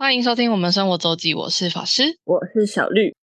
[0.00, 2.18] 欢迎收听我们生活周记，我是法师。
[2.24, 3.14] 我是小绿。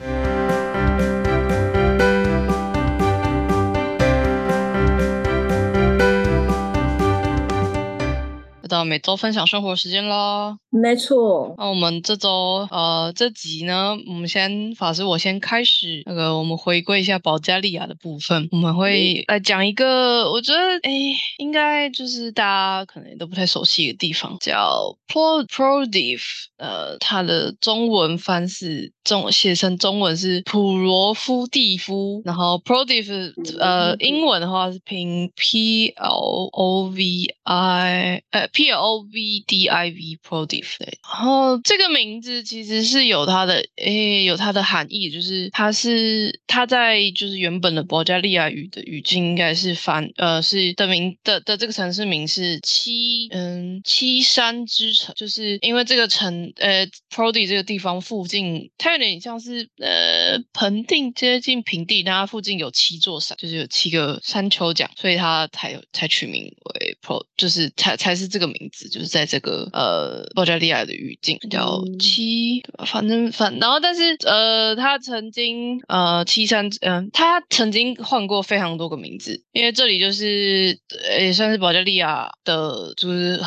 [8.66, 10.58] 又到每周分享生活时间啦。
[10.70, 26.20] 没错，那我们这周呃这集呢，我们先法师我先开始那个，我们回归一下保加利亚的部分，我们会来讲一个我觉得诶应该就是大家可能也都不太熟悉的地方，叫 Pro Prodiv，
[26.56, 40.64] 呃，它的中文翻是中写成中文是普罗夫蒂夫，然后 Prodiv 呃英文的话是拼 P L O V I 呃 P O V D I V Prodiv。
[40.80, 70.56] 然后这个名字其实是有它的诶，有它的含义，就是它是它在就是原本的保加利亚语的语境应该是翻呃是的名的的这个城市名是七嗯七山之城，就是因为这个城呃 Prodi 这个地方附近，它有点像是呃盆地接近平地，但它附近有七座山，就是有七个山丘奖，所以它才有才取名为 Pro，就是才才是这个名字，就是在这个呃保加。
[70.56, 80.80] 利亚的语境叫七，反正反，然后但是呃，他曾经呃七三，嗯，他曾经换过非常多个名字，因为这里就是
[81.20, 83.38] 也算是保加利亚的，就是。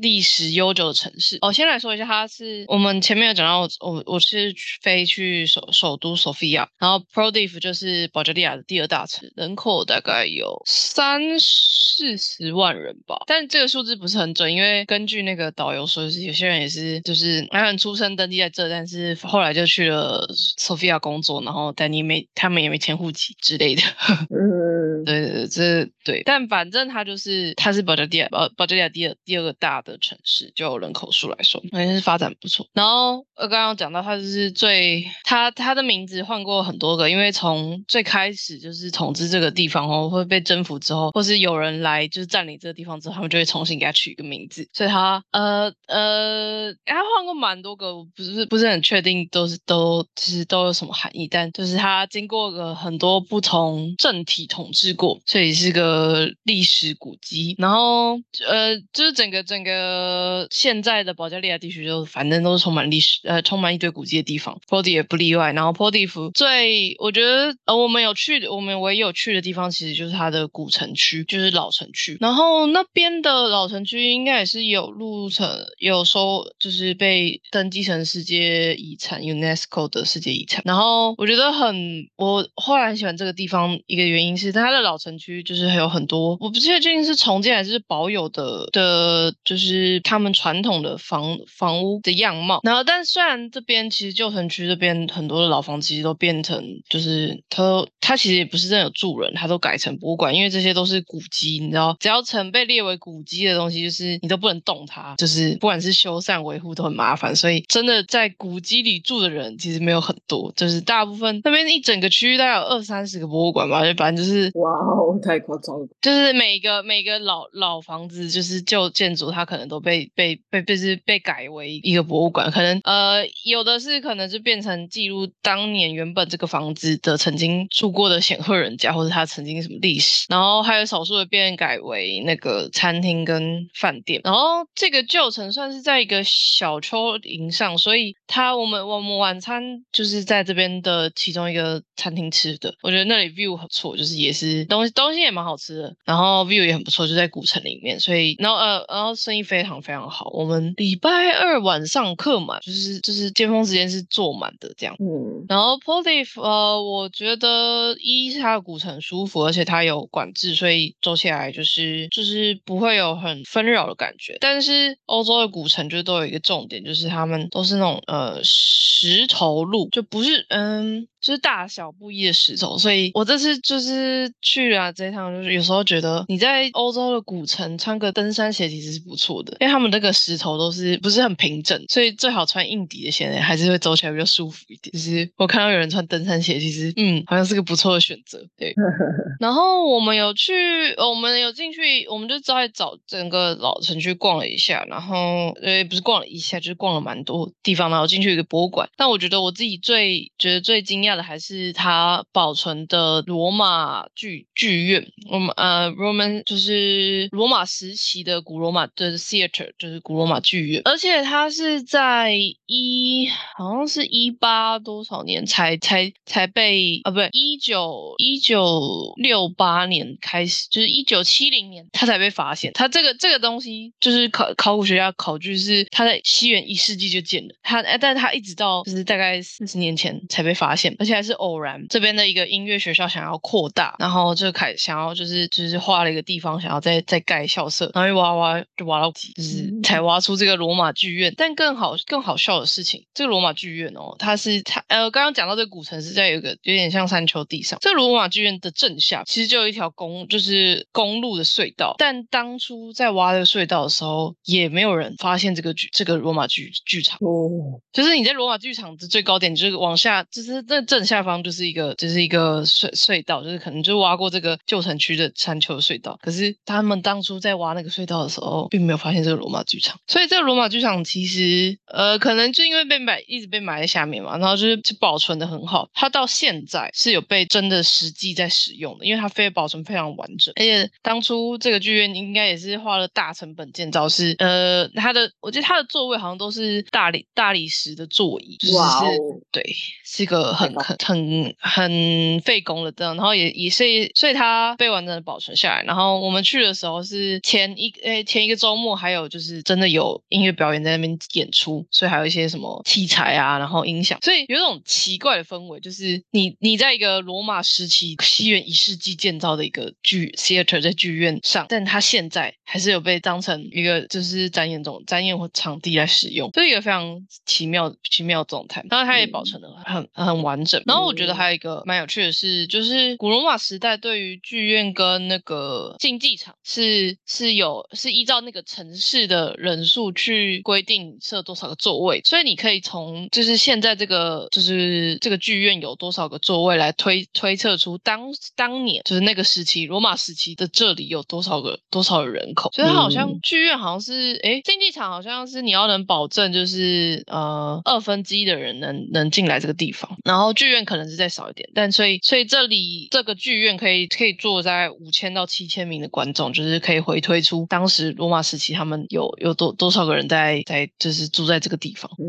[0.00, 23.82] 历史悠久的城市哦，先来说一下，它是我们前面有讲到，我我是飞去首首都索菲亚，然后 Prodiv 就是保加利亚的第二大城，人口大概有三四十万人吧，但这个数字不是很准，因为根据那个导游说，是有些人也是就是他们出生登记在这，但是后来就去了索菲亚工作，然后但你没他们也没迁户籍之类的。
[24.30, 29.81] 嗯，对对对，这对，但反正他就是他是保加利亚保保加利亚第二第二个大。
[29.82, 32.66] 的城市就人口数来说，好像是发展不错。
[32.72, 44.68] 然后呃，刚刚讲到它就是最，它它的名字换过很多个，因为从最开始就是统治这个地方哦，会被征服之后，或是有人来就是占领这个地方之后，他们就会重新给他取一个名字。
[44.72, 57.54] 所以它呃呃，它换过蛮多个，不是不是很确定都是都其实都有什么含义，但就是它经过个很多不同政体统治过，所以是个历史古迹。
[57.58, 59.71] 然后呃，就是整个整个。
[59.72, 65.52] 呃，现在的保加利亚地区就反正都是充满历史，呃，充满一堆古迹的地方 p o d i 也不例外。
[65.52, 72.16] 然后 p o d i 最，我觉得呃，我们有去，我们唯一有去的地方其实就是它的古城区，就是老城区。
[72.20, 80.62] 然后那边的老城区应该也是有路程，有收，就是被登记成世界遗产 UNESCO 的世界遗产。
[80.66, 89.61] 然后我觉得很，我后来很喜欢这个地方一个原因是它的老城区就是还有很多，我不确定是重建还是保有的的，就是。
[89.66, 119.42] 是他们传统的房房屋的样貌，然后但虽然这边其实旧城区这边很多的老房子其实都变成，就是它它其实也不是真的有住人，它都改成博物馆，因为这些都是古迹，你知道，只要曾被列为古迹的东西，就是你都不能动它，就是不管是修缮维护都很麻烦，所以真的在古迹里住的人其实没有很多，就是大部分那边一整个区域大概有二三十个博物馆吧，就反正就是哇哦，太夸张了，就是每个每个老老房子就是旧建筑它。
[119.52, 139.62] 可能都被被被就是被改为一个博物馆，可能呃有的是可能就变成记录当年原本这个房子的曾经住过的显赫人家，或者他曾经什么历史，然后还有少数的变改为那个餐厅跟饭店，然后这个旧城算是在一个小丘陵上，所以他我们我们晚餐
[139.92, 149.42] 就是在这边的其中一个餐厅吃的，我觉得那里 view 很不错，就是也是东西东西也蛮好吃的，然后 view 也很不错，就在古城里面，所以然后呃然后生意。
[149.42, 154.94] 非常非常好，我们礼拜二晚上客满，就是就是尖峰时间是坐满的这样。
[155.00, 164.38] 嗯，然后 p o l i f 呃，我觉得一是它的古城舒服，而且它有管制，所以走起来就是就是不会有很纷扰的感觉。
[164.40, 171.08] 但是欧洲的古城就都有一个重点，就是他们都是那种呃石头路，就不是嗯。
[171.22, 184.92] 就是大小不一的石头，所以我这次就是去啊这一趟，就是有时候觉得你在欧洲的古城穿个登山鞋其实是不错的，因为他们那个石头都是不是很平整，所以最好穿硬底的鞋还是会走起来比较舒服一点。
[184.92, 188.44] 就是我看到有人穿登山鞋，其实嗯，好像是个不错的选择。
[188.56, 188.74] 对，
[189.38, 190.52] 然后我们有去，
[190.96, 198.88] 我们有进去，我们就在找整个老城区逛了一下，然后呃不是逛了一下，就是逛了蛮多地方，然后进去一个博物馆。
[198.96, 201.11] 但我觉得我自己最觉得最惊讶。
[201.16, 212.34] 的还是它保存的罗马剧剧院，我们呃 Roman 就是罗马时期的古罗马的 theater，就是古罗马剧院，而且它是在
[212.66, 222.72] 一好像是一八多少年才才才被啊不对一九一九六八年开始，就是一九七零年它才被发现。
[222.74, 231.84] 它这个这个东西就是考考古学家考据是它在西元一世纪就建的，它哎但是它一直到就是大概四十年前才被发现，而且还是偶然。
[231.88, 241.34] 这边的一个音乐学校想要扩大，然后就开想要就是就是画了一个地方，想要再再盖校舍，然后一挖挖就挖到就是才挖出这个罗马剧院。
[241.36, 257.18] 但更好更好笑的事情，这个罗马剧院哦，它是它呃刚刚讲到这个古城是在有一个有点像山丘地上，这个罗马剧院的正下其实就有一条公就是公路的隧道，但当初在挖这个隧道的时候，也没有人发现这个剧这个罗马剧剧场。
[257.20, 266.18] 哦，就是你在罗马剧场的最高点，就是往下，就是那正下方就是一个，就是一个隧隧道，就是可能就挖过这个旧城区的山丘隧道。
[266.20, 269.98] 可是他们当初在挖那个隧道的时候，并没有发现这个罗马剧场。
[270.06, 275.88] 所以这个罗马剧场其实，呃，可能就因为被埋，一直被埋在下面嘛，然后就是就保存的很好。
[275.94, 280.52] 它到现在是有被真的实际在使用的，因为它非保存非常完整。
[280.56, 289.10] 而且当初这个剧院应该也是花了大成本建造，是呃，它的我记得它的座位好像都是大理大理石的座椅，就是哇哦
[289.50, 289.64] 对，
[290.04, 293.84] 是一个很太很很很费工的这样，然后也也是
[294.14, 295.82] 所以它被完整的保存下来。
[295.84, 318.84] 然后我们去的时候是前一诶前一个周末，还有就是真的有音乐表演在那边演出，所以还有一些什么器材啊，然后音响，所以有一种奇怪的氛围，就是你你在一个罗马时期西元一世纪建造的一个剧 theater 在剧院上，但它现在还是有被当成一个就是展演中展演或场地来使用，这是一个非常奇妙奇妙的状态。
[318.90, 320.71] 然后它也保存的很很完整。
[320.86, 338.22] 然后我觉得还有一个蛮有趣的是，就是古罗马时代对于剧院跟那个竞技场是是有是依照那个城市的人数去规定设多少个座位，所以你可以从就是现在这个就是这个剧院有多少个座位来推推测出当
[338.54, 343.38] 当年就是那个时期罗马时期的这里有多少个多少的人口，所以它好像嗯。
[343.42, 362.10] 剧院好像是哎竞技场好像是你要能保证就是呃二分之一的人能能进来这个地方，然后剧院可能是再少一点，但所以所以这里这个剧院可以可以坐在五千到七千名的观众，就是可以回推出当时罗马时期他们有有多多少个人在在就是住在这个地方。
[362.18, 362.24] 嗯，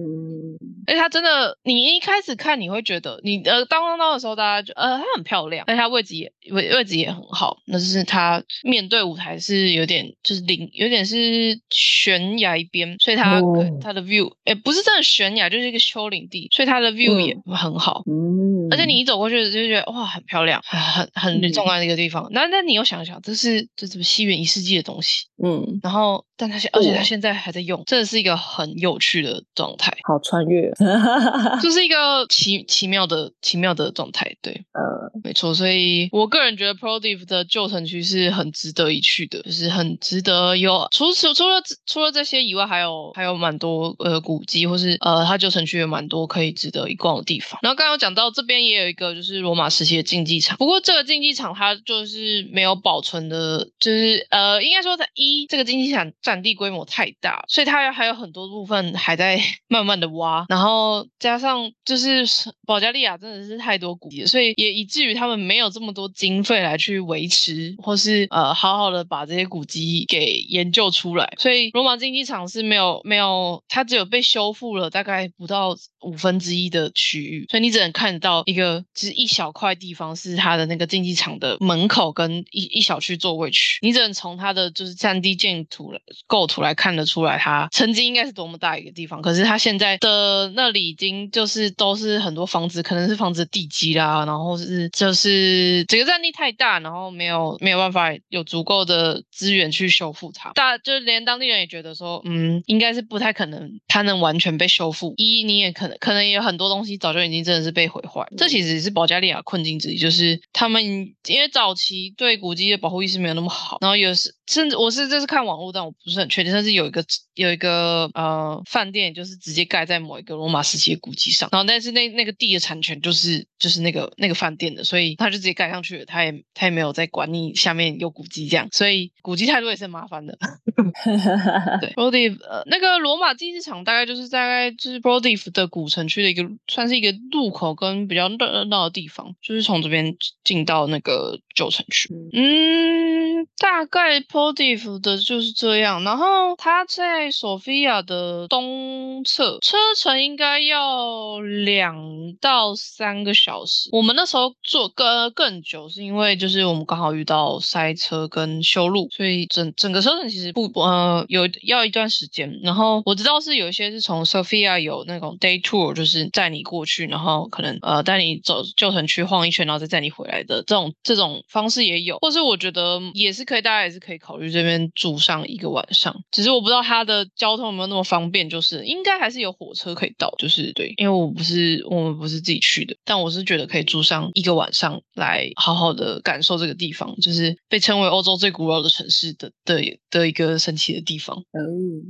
[0.87, 7.57] 而且它真的，你一开始看你会觉得，你呃当当当的时候，大家就呃它很漂亮，而且它位置也位位置也很好。
[7.65, 13.41] 那就是它面对舞台是有点就是临有点是悬崖边，所以它
[13.81, 18.03] 它的 view 诶不是真的悬崖，就是一个丘陵地，所以它的 view 也很好。
[18.05, 22.27] 嗯，而且你一走过去就觉得哇，很漂亮，很很重要的一个地方。
[22.31, 29.95] 那那你又想想，这是这是西元一世纪的东西，嗯，然后但它现而且它现在还在用，真的是一个很有趣的状态。
[30.03, 30.71] 好穿越，
[31.61, 35.53] 就是一个奇奇妙的奇妙的状态，对，呃，没错。
[35.53, 47.59] 所以我个人觉得 Prodiv 的旧城区是很值得一去的，就是很值得有除除除了除了这些以外，还有还有蛮多呃古迹，或是呃它旧城区有蛮多可以值得一逛的地方。
[47.61, 62.25] 然后刚刚有讲到这边也有一个就是罗马时期的竞技场，不过这个竞技场它就是没有保存的，就是呃应该说在一这个竞技场占地规模太大，所以它还有很多部分还在 慢慢的挖，然后加上就是
[62.65, 85.93] 保加利亚真的是太多古迹了，所以也以至于他们没有这么多经费来去维持，或是呃好好的把这些古迹给研究出来，所以罗马竞技场是没有没有，它只有被修复了大概不到五分之一的区域，所以你只能看到一个就是一小块地方是它的那个竞技场的门口跟一一小区座位区，你只能从它的就是占地建图
[86.27, 89.21] 构图来看得出来，它曾经应该是多么大一个地方。
[89.21, 100.51] 可是它现在的那里已经就是都是很多房子，可能是房子的地基啦，然后是就是整个占地太大，然后没有没有办法有足够的资源去修复它。
[100.53, 105.13] 大就连当地人也觉得说，嗯，应该是不太可能它能完全被修复。
[105.17, 117.03] 一你也可能可能也有很多东西早就已经真的是被毁坏，这其实也是保加利亚困境之一，就是他们因为早期对古迹的保护意识没有那么好，然后有时甚至我是这是看网络，但我不是很确定，但是有一个
[117.35, 130.37] 有一个呃饭店，就是直接盖在某一个罗马时期的古迹上，然后但是那那个地的产权就是就是那个那个饭店的，所以他就直接盖上去了，他也他也没有在管你下面有古迹这样，所以古迹太多也是很麻烦的。
[131.81, 142.09] 对 b r o d i v 呃，那个罗马竞技场大概就是大概就是 b r o d i v 的古城区的一个算是一个入口跟比较较热闹的地方，就是从这边进到那个旧城区。
[142.33, 143.22] 嗯
[143.57, 146.03] 大概 Podiv 的就是这样。
[146.03, 153.89] 然后它在索菲亚的东侧，车程应该要两到三个小时。
[153.91, 162.59] 我们那时候坐更更久，是因为就是我们刚好遇到塞车跟修路，所以整整个车程其实不呃有要一段时间。
[162.63, 176.15] 然后我知道是有一些是从 Sophia 有那种 day tour，就是带你过去，然后可能呃带你走旧城区晃一圈，然后再载你回来的这种这种方式也有，或是我觉得也是可以，大家也是可以考虑这边住上一个晚上。
[176.31, 191.35] 只是我不知道它的交通有没有那么方便，就是应该还是有火车可以到，就是对，因为我不是我们不是自己去的，但我是觉得可以住上一个晚上来好好的感受这个地方，就是被称为欧洲最古老的城市的的的一个神奇的地方。
[191.37, 191.59] 哦，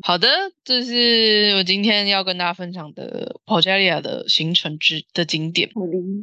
[0.04, 0.28] 好的，
[0.66, 5.70] 这是我今天要跟大家分享的保加利亚的行程之的景点。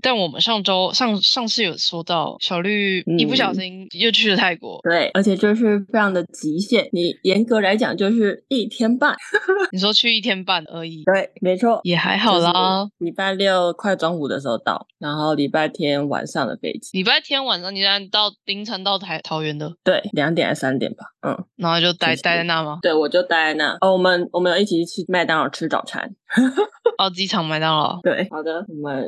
[0.03, 4.81] 但我们上周上上次有说到，小绿一不小嗯心又去了泰国。
[4.91, 9.15] 对，而且就是非常的极限，你严格来讲就是一天半。
[9.71, 12.53] 你说去一天半而已，对，没错，也还好啦。
[12.99, 22.81] 礼拜六快中午的时候到，然后礼拜天晚上的飞机，礼拜天晚上你然到凌晨到台桃园的，对，两点还是三点吧，嗯，然后就待待在那吗？
[22.83, 23.79] 对，我就待在那。
[23.81, 26.17] 哦，我们我们有一起去麦当劳吃早餐。
[26.99, 27.99] 哦，机场麦当劳。
[28.03, 29.05] 对，好的，我们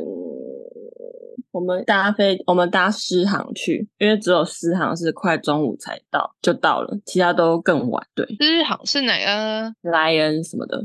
[1.53, 8.05] 我们搭飞，我们搭狮航去，因为只有狮航是快中午才到，就到了，其他都更晚。
[8.15, 10.85] 对狮航是哪个？，Lion 什么的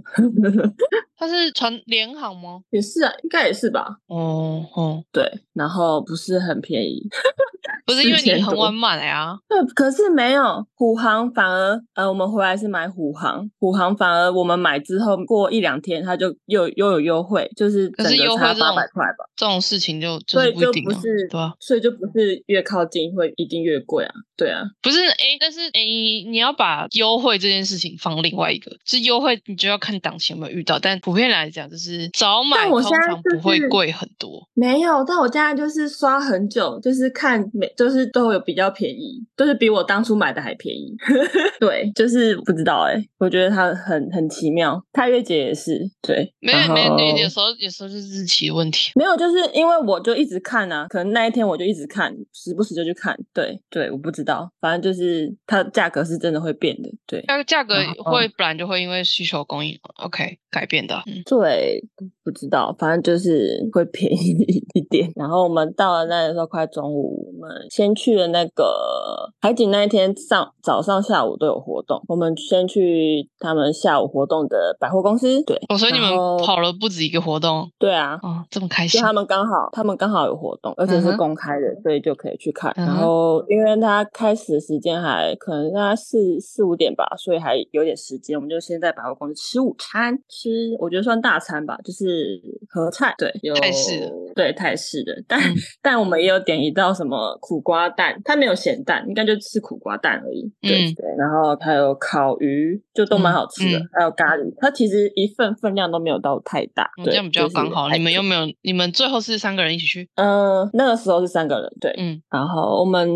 [1.18, 2.60] 它是船联航吗？
[2.70, 3.98] 也是啊，应该也是吧。
[4.08, 7.02] 哦哦，对，然后不是很便宜。
[7.86, 9.38] 不是因为你4000多很晚买啊。
[9.48, 19.26] 对，可是没有虎航，反而呃，我们回来是买虎航，虎航反而我们买之后过一两天，它就又又有优惠，就是整个差八百块吧。
[19.36, 21.54] 这种事情就就所以就不一定啊，不是，对啊。
[21.60, 34.48] 所以就不是越靠近会一定越贵啊，对啊，不是诶，但是诶，你要把优惠这件事情放另外一个，是优惠你就要看档期有没有遇到，但普遍来讲，就是早买但我通现在就常不会贵很多。
[34.54, 40.96] 没有，但我现在就是刷很久，就是看每就是都有比较便宜，就是比我当初买的还便宜。
[41.60, 44.82] 对，就是不知道哎、我觉得它很很奇妙。
[44.94, 48.92] 太月姐也是对，没有没有，后有有时候有时候是日期的问题。
[48.96, 53.18] 没有，就是因为我就一直看啊，可能那一天我就一直看，时不时就去看。
[53.34, 56.90] 对对，我不知道，反正就是它价格是真的会变的。
[57.06, 61.04] 对那个价格会不然就会因为需求供应，OK 改变的。
[61.08, 61.84] 嗯，对，
[62.24, 65.12] 不知道，反正就是会便宜 一点。
[65.16, 75.44] 然后我们到了那的时候快中午，我们先去了那个海景那一天上早上下午都有活动，我们先去他们下午活动的百货公司。
[75.44, 76.10] 对，哦，所以你们
[76.44, 77.70] 跑了不止一个活动。
[77.78, 79.00] 对啊，哦，这么开心。
[79.00, 82.72] 就他们刚好，他们刚好有活动，而且是公开的，所以就可以去看。
[82.76, 94.12] 嗯然后，因为他开始的时间还可能大概四四五点吧，所以还有点时间，我们就先在百货公司吃午餐，吃我觉得算大餐吧，就是合菜，对，有泰式的。
[94.36, 95.56] 对泰式的，但、嗯。
[95.82, 100.52] 但我们也有点一道什么苦瓜蛋，它没有咸蛋，应该就吃苦瓜蛋而已。
[100.62, 107.90] 对、嗯对，然后还有烤鱼，就都蛮嗯好吃的，嗯还有咖喱，它其实一份分量都没有到太大，这样比较就是刚好。
[107.90, 108.42] 你们有没有？
[108.62, 110.10] 你们最后是三个人一起去？
[110.16, 113.10] 嗯，那个时候是三个人，对，嗯然后我们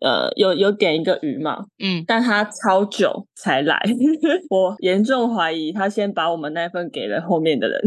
[0.00, 3.80] 呃有有点一个鱼嘛，嗯，但他超久才来，
[4.50, 7.80] 我严重怀疑他先把我们那份给了后面的人，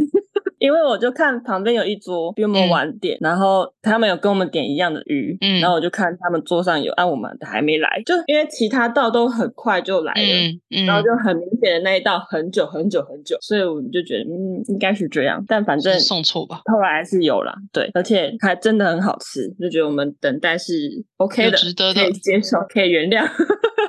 [0.61, 10.21] 因为我就看旁边有一桌比我们嗯晚点，然后他们有跟我们点一样的鱼，嗯然后我就看他们桌上有，按、我们的还没来，就因为其他道都很快就来了。
[10.21, 16.61] 嗯嗯，然后就很明显的那一道很久很久很久，所以我们就觉得嗯应该是这样，但反正是送错吧？
[16.71, 23.25] 后来还是有了，对，而且还真的很好吃，就觉得我们等待是 OK 的，值得的可以接受，可以原谅。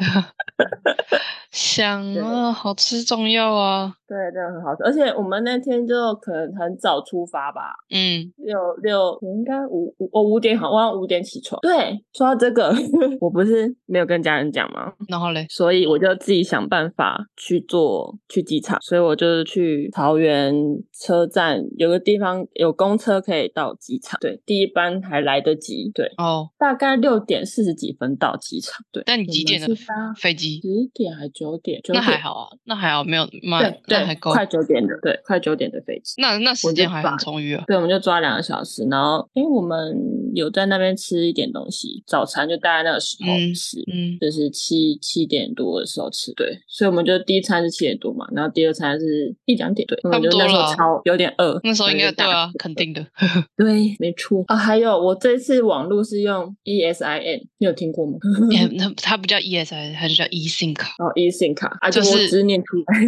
[1.50, 3.92] 想对啊，好吃重要啊。
[4.09, 11.59] 对，真的很好吃，而且我们那天就可能很早出发吧，嗯，六六应该五五我五点好，我要五点起床。
[11.62, 12.75] 对，说到这个，
[13.21, 14.92] 我不是没有跟家人讲吗？
[15.09, 20.54] 然后嘞，所以我就自己想办法去坐去机场，所以我就是去桃园
[20.92, 29.02] 车站有个地方有公车可以到机场，对，第一班还来得及，对，哦，大概六点四十几分到机场，对。
[29.06, 29.68] 但你几点的
[30.16, 30.51] 飞机？
[30.61, 36.14] 十点还九九点，九那还，好啊，那还好，没有慢对对，还够，快九点的，对，快九点的飞机。
[36.21, 37.64] 那那时间还把很充裕啊。
[37.66, 39.97] 对，我们就抓两个小时，然后因为我们
[40.35, 53.04] 有在那边吃一点东西，早餐就大概那个时候嗯吃，嗯，就是七七点多的时候吃，对，所以我们就第一餐是七点多嘛，然后第二餐是一两点，对，我们就那时候超有点饿，那时候应该对啊，肯定的。
[53.56, 54.56] 对，没错啊。
[54.56, 58.18] 还有我这次网络是用 ESIN，你有听过吗？
[58.50, 63.00] 也 那它不叫 ESI，它就叫 eSIM 卡，哦，eSIM 卡啊，就就是我只是念出来，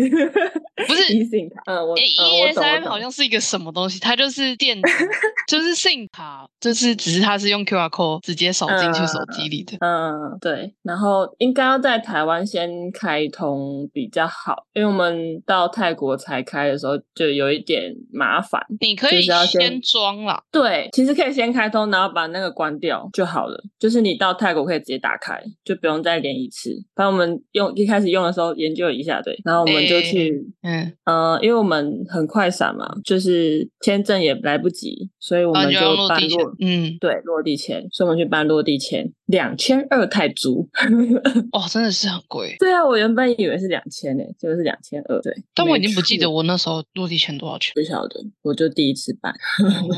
[0.87, 4.89] 不是 eSIM 卡，嗯，我诶嗯我懂我 ESIM 好像是一个什么东西，它就是电子，
[5.49, 9.77] 就是 SIM 卡，就是只是它是用 QR code 直接扫进去手机里的。
[9.81, 18.61] 嗯，对，然后应该要在台湾先开通比较好，因为我们到泰国才开的时候就有一点麻烦。
[18.81, 23.63] 你可以先先装了，对，其实可以先开通，然后把那个关掉就好了。
[23.79, 26.71] 就是你到泰国可以直接打开，就不用再连一次。
[26.95, 35.79] 反正我们用一开始用的时候研究一下，对，然后我们就去，嗯，呃，因为我们很快闪嘛，就是签证也来不及，所以我们就
[36.09, 40.69] 办落，嗯，对落地签，所以我们去办落地签，两千二泰铢。
[41.53, 45.21] 哦，真的是很贵，对啊，我原本以为是两千呢，结果是两千二。
[45.21, 47.73] 对，但我已经不记得我那时候落地签多少钱。
[47.75, 49.33] 不晓得，我就第一次办。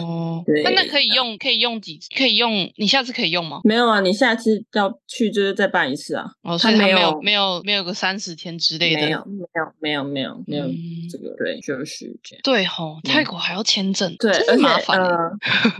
[0.00, 3.61] 哦， 对那那可以用，可以用几，可以用，你下次可以用吗？
[3.64, 6.26] 没有啊，你下次要去就是再办一次啊。
[6.42, 10.75] 哦，所以它没没有有没有没有个三十天之类的，没有，没有，没有，没有，没有嗯
[11.11, 12.40] 这个，对，就是这样。
[12.42, 15.09] 对吼，泰国还要签证，对，真而且麻烦欸。
[15.09, 15.30] 呃，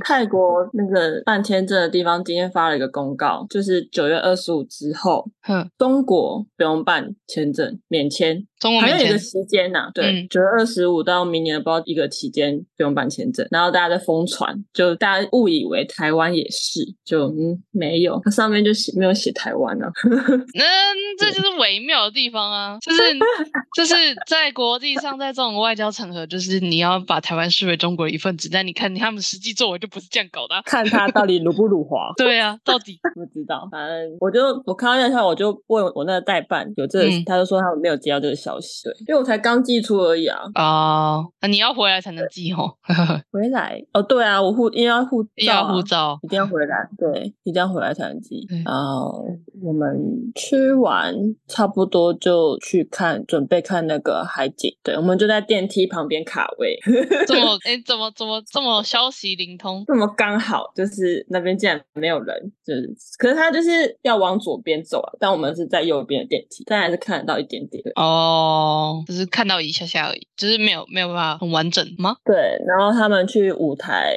[0.04, 19.90] 泰国那个办签证的地方今天发了一个公告，就是九月二十五之后，哼，中国不用办签证，免签，中国免签好像有一个，期间呐、对嗯，九月二十五到明年不知道一个期间不用办签证，然后大家在疯传，就大家误以为台湾也是，就嗯没有，它上面就写没有写台湾啊，
[20.54, 20.64] 那
[21.18, 23.02] 这就是微妙的地方啊，就是
[23.76, 23.94] 就是
[24.26, 32.12] 在国际上，在这种外交场合，就是你要把台湾视为中国的一份子，但你看他们实际作为就不是这样搞的啊、看他到底辱不辱华。
[32.16, 42.70] 对啊，到底不知道，反正我就我看到那条，我就问我那个代办有这他就说他们没有接到这个消息，对，因为我才刚寄出而已啊，啊、那你要回来才能寄吼，
[43.32, 46.18] 回来哦，对啊，我护因为要护照、啊，要护照。
[46.22, 48.62] 一定要回来，对，一定要回来才能寄对。
[48.64, 49.24] 然后
[49.62, 49.96] 我们
[50.34, 51.14] 吃完
[51.48, 54.70] 差不多就去看，准备看那个海景。
[54.82, 56.78] 对，我们就在电梯旁边卡位，
[57.26, 59.84] 这么 哎，怎么怎么这么消息灵通？
[59.86, 67.82] 这么刚好，就是那边竟然没有人，就是，可是他就是要往左边走啊，但我们是在右边的电梯，但还是看得到一点点。
[67.82, 67.92] 对
[68.37, 72.16] 哦，只是看到一下下而已，就是没有没有办法很完整吗？
[72.25, 74.14] 对，然后他们去舞台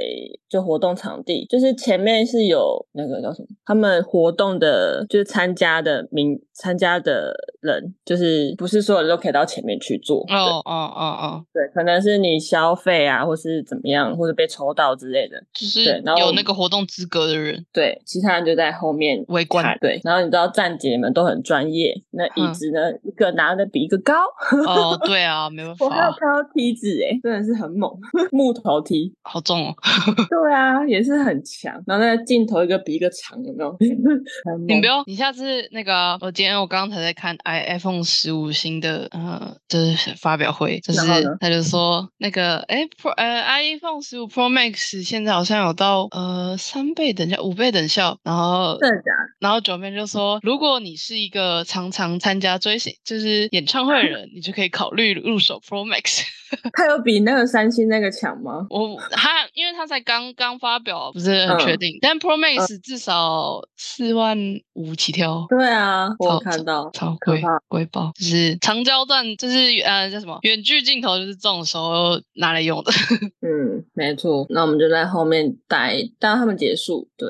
[0.49, 10.19] 就活动场地，就是前面是有那个叫什么，他们活动的，就是参加的名参加的人，就是不是所有人都可以到前面去做。
[10.29, 15.41] 哦哦哦哦，对，可能是你消费啊，或是怎么样，或者被抽到之类的。
[15.53, 24.25] 就是对然后有那个活动资格的人对，其他人就在后面围观对，然后你知道站姐们都很专业，那椅嗯子呢，一个拿的比一个高。
[24.65, 27.91] 哦， 对啊，没办我还有，看到梯子诶，真的是很猛，
[28.31, 29.13] 木头梯。
[29.21, 29.75] 好重哦。
[30.29, 31.73] 对啊，也是很强。
[31.85, 33.75] 然后那个镜头一个比一个长，有没有？
[34.67, 40.99] 你不用，你下次那个，我今天我刚才在看 i iPhone 十五新的呃，就是发表会，就是
[41.39, 49.29] 他就说那个哎 Pro 呃 iPhone 十五 Pro Max 现在好像有到呃三倍等效、五倍等效，然后真的假的？
[49.39, 53.98] 然后九妹就说，如果你是一个常常参加追星就是演唱会
[54.33, 56.21] 你就可以考虑入手 Pro Max。
[56.73, 58.65] 它有比那个三星那个强吗？
[58.71, 64.35] 我它因为它才刚刚发表，不是很嗯确定，但 Pro Max 至少四万
[64.73, 65.45] 五起跳。
[65.47, 66.89] 对啊，我看到。
[66.91, 72.91] 超贵可怕贵爆，就是长焦段，就是呃叫什么远距镜头，就是这种时候拿来用的。
[73.45, 73.58] 嗯，
[73.93, 74.45] 没错。
[74.49, 77.07] 那我们就在后面待，待到他们结束。
[77.17, 77.27] 对，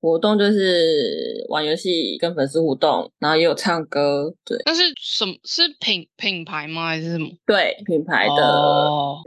[0.00, 4.34] 活动就是玩游戏、跟粉丝互动，然后也有唱歌。
[4.44, 5.34] 对那是什么？
[5.44, 6.88] 是品品牌吗？
[6.88, 7.28] 还是什么？
[7.46, 8.34] 对，品牌的。
[8.34, 9.18] 哦，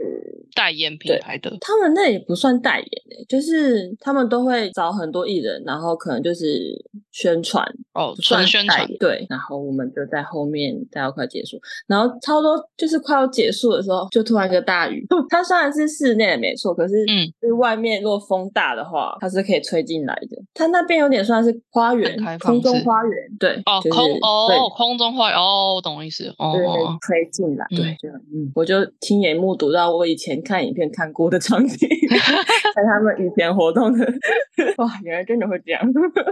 [0.58, 1.56] 代言品牌的。
[1.60, 6.74] 他们那也不算代言诶，就是他们都会找很多艺人，然后可能就是
[7.12, 8.88] 宣传，哦，算纯宣传。
[8.98, 15.06] 对，然后我们就在后面待到快结束，然后差不多就是快要结束的时候，就突然一个大雨。
[15.30, 20.36] 它虽然是室内没错，可是嗯，就是外面如果风大的话，它是可以吹进来的。
[20.54, 24.18] 它那边有点算是花园空中花园，对，哦，就是空对
[24.56, 26.32] 哦，空中花园哦，我懂我意思。
[26.38, 26.64] 哦对，
[27.00, 31.88] 吹进来，嗯对，就嗯，我就亲眼目睹到我以前看影片看过的场景，
[32.74, 34.04] 在他们以前活动的，
[34.78, 35.80] 哇， 原来真的会这样，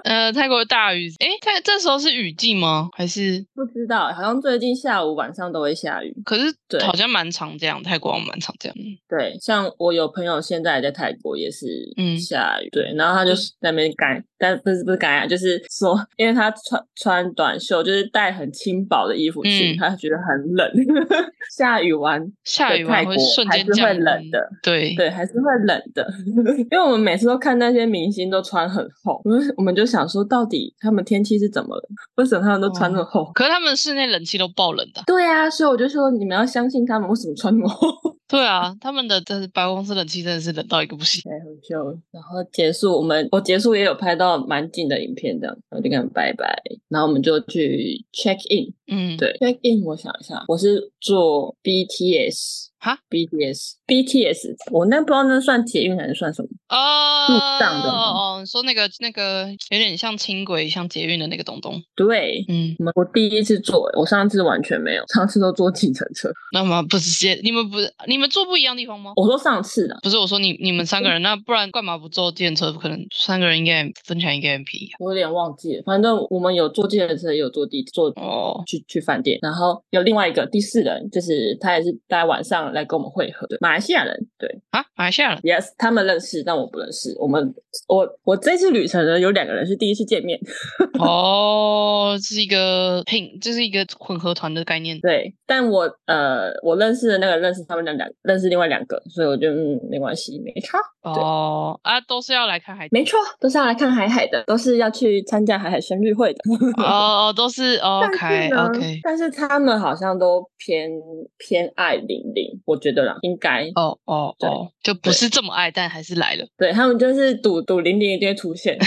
[0.05, 2.89] 呃，泰国的大雨，诶，泰在这时候是雨季吗？
[2.97, 6.15] 还是不知道，好像最近下午晚上都会下雨。
[6.25, 8.77] 可是对好像蛮常这样，泰国蛮常这样。
[9.09, 11.67] 对，像我有朋友现在在泰国也是
[11.99, 20.71] 嗯下雨，对，然后他就在那边干，但不是不是感染，就是说，因为他穿穿短袖，就是带很轻薄的衣服去，嗯他觉得很冷，
[21.57, 23.05] 下雨完下雨完
[23.49, 24.49] 还是会冷的。
[24.63, 26.07] 对，对，还是会冷的，
[26.71, 31.89] 因为我们每次都看那些明星都穿很厚，我们我们就想说，到底他们天气是怎么了？
[32.17, 33.31] 为什么他们都穿那么厚？
[33.35, 35.05] 可是他们室内冷气都爆冷的啊。
[35.07, 37.89] 对啊，所以我就说你们要相信他们为什么穿那么厚。
[38.29, 41.23] 对啊，他们的这白公司冷气真的是冷到一个不行。
[41.23, 41.97] 太好笑了。
[42.11, 48.73] 然后结束，我们我结束也有拍到蛮近的影片，这样，然后就跟他们拜拜，然后我们就去 check in。
[48.89, 52.67] 嗯，对，check in，我想一下，我是做 BTS。
[52.79, 56.49] 哈 BTS BTS，我那不知道那算捷运还是算什么？
[56.69, 61.81] 哦，路上的吗哦，你说那个那个有点像轻轨、像捷运的那个东东。
[61.95, 66.29] 对，嗯，我第一次坐，我上次完全没有，上次都坐计程车。
[66.53, 69.13] 那么不直接你们不是你们坐不一样地方吗？
[69.17, 72.73] 我说上次的，不是我说你你们三个人，那不然干嘛不坐电车？
[72.73, 74.97] 可能三个人应该分起来应该很便宜啊。
[74.99, 87.15] 我有点忘记了，反正我们有坐计程车，也有坐地坐哦，去去饭店，然后有另外一个第四人，就是他也是大概晚上来跟我们会合，对，马来西亚人，对啊，马来西亚人，yes，他们认识，但我不认识。
[87.19, 87.55] 我们
[87.89, 90.39] 我我这次旅程呢，有两个人是第一次见面，
[90.99, 94.99] 哦，是一个拼，这是一个混合团的概念。
[95.01, 102.89] 对，但我呃我认识的那个认识他们两两认识另外两个，所以我就嗯没关系，没差，哦啊，都是要来看海。
[102.91, 106.41] 没错，都是要来看海海的，都是要去参加海海生日会的。
[106.83, 109.01] 哦哦，都是 OK 是 OK。
[109.03, 110.91] 但是他们好像都偏
[111.37, 118.79] 偏爱玲玲，我觉得啦，应该哦哦对哦，就不是这么爱，但还是来了对他们就是赌赌零零一定会出现。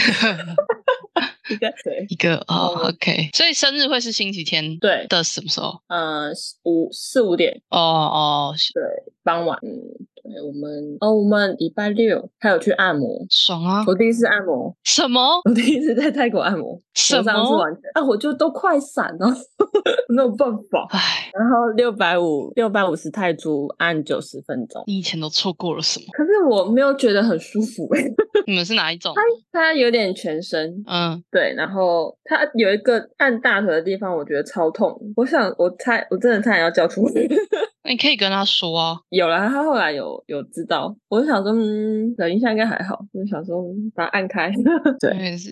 [1.50, 3.30] 一个对一个哦哦 OK。
[3.34, 5.82] 所以生日会是星期天对，的什么时候？
[5.88, 6.32] 呃，
[6.64, 8.84] 五四五点哦哦，对
[9.24, 9.72] 傍晚，嗯，
[10.30, 13.84] 对我们哦，我们礼拜六还有去按摩，爽啊！
[13.88, 17.58] 我第一次按摩，什么我第一次在泰国按摩，什我上次么？
[17.58, 19.28] 完全啊，我就都快散了，
[20.16, 20.86] 没有办法。
[20.92, 26.06] 唉，然后六百五六百五十泰铢按九十分钟，你以前都错过了什么？
[26.14, 28.04] 可是我没有觉得很舒服哎、
[28.46, 29.14] 你们是哪一种？
[29.52, 34.96] 它有点全身，嗯，对，然后它有一个按大腿的地方，我觉得超痛。
[35.16, 37.14] 我想，我差，我真的差点要叫出来。
[37.84, 38.98] 那你可以跟他说啊。
[39.10, 43.00] 有了，他后来有有知道，我就想说，嗯，等一下应该还好。
[43.14, 44.52] 就想说，嗯把它按开。
[45.00, 45.12] 对，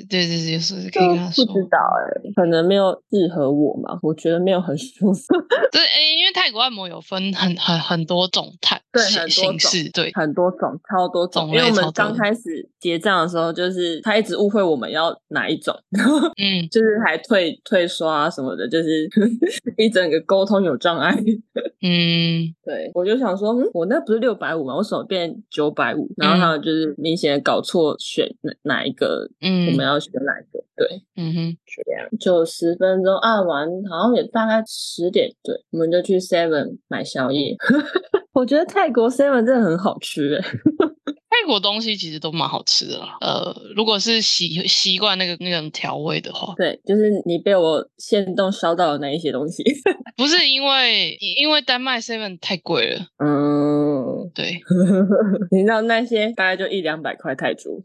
[0.09, 1.45] 对，对对是可以跟他说。
[1.45, 5.21] 不知道哎、可能没有适合我嘛，我觉得没有很舒服。
[5.71, 11.47] 对，诶因为泰国按摩有分很很很多种态对形很多种对，很多种，超多种。
[11.47, 19.07] 种因为我们刚开始结账的时候，就是他一直误会我们要哪一种，然后嗯， 就是还退退刷啊什么的，就是
[19.77, 21.13] 一整个沟通有障碍。
[21.81, 24.75] 嗯，对，我就想说，嗯，我那不是六百五吗？
[24.77, 26.09] 为什么变九百五？
[26.17, 30.63] 然后他们就是明显的搞错选哪哪一个，嗯我们要选哪一个？
[30.77, 37.55] 对，嗯哼，就这样，就十分钟按完，好像也大概十点，对，我们就去 Seven 买宵夜。
[38.33, 40.41] 我觉得泰国 Seven 真的很好吃欸诶、
[41.29, 43.17] 泰国东西其实都蛮好吃的啦。
[43.21, 49.63] 呃，如果是习习惯那个那种调味的话，对，就是你被我现动烧到的那一些东西。
[50.15, 53.86] 不是因为因为丹麦 seven 太贵了，嗯，
[54.33, 54.59] 对，
[55.51, 57.81] 你知道那些大概就一两百块泰铢，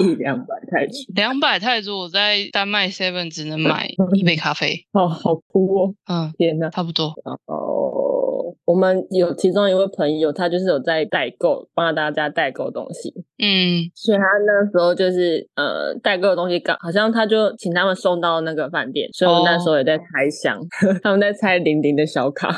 [0.00, 6.70] 一两百泰铢，两百泰铢，我在丹麦 seven 只能买一杯咖啡，哦，好哭哦，嗯，天呐。
[6.72, 7.14] 差不多。
[7.46, 20.58] 哦，我们有其中一位朋友，他就是有在代购，帮大家代购东西，嗯，所以他那时候就是呃代购的东西刚好像他就请他们送到那个饭店，所以我那时候也在拆箱，
[21.02, 22.48] 他们在拆玲玲的小卡，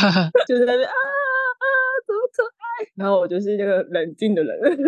[0.46, 0.94] 就是在那边啊
[2.94, 4.78] 然后我就是那个冷静的人，